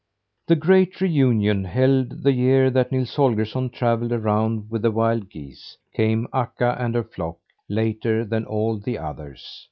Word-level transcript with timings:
To 0.47 0.55
the 0.55 0.59
great 0.59 0.99
reunion 0.99 1.63
held 1.63 2.23
the 2.23 2.31
year 2.33 2.71
that 2.71 2.91
Nils 2.91 3.15
Holgersson 3.15 3.69
travelled 3.69 4.11
around 4.11 4.71
with 4.71 4.81
the 4.81 4.89
wild 4.89 5.29
geese, 5.29 5.77
came 5.93 6.27
Akka 6.33 6.75
and 6.79 6.95
her 6.95 7.03
flock 7.03 7.37
later 7.69 8.25
than 8.25 8.43
all 8.45 8.79
the 8.79 8.97
others. 8.97 9.59